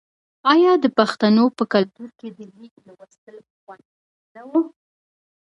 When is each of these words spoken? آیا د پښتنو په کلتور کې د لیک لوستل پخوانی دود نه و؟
آیا 0.53 0.71
د 0.83 0.85
پښتنو 0.97 1.45
په 1.57 1.63
کلتور 1.73 2.09
کې 2.19 2.27
د 2.37 2.39
لیک 2.57 2.75
لوستل 2.87 3.35
پخوانی 3.47 3.89
دود 3.99 4.31
نه 4.35 4.43
و؟ 4.49 4.51